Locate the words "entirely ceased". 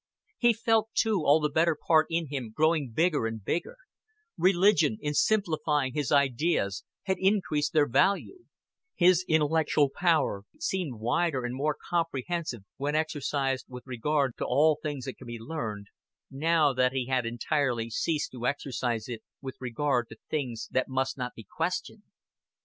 17.27-18.31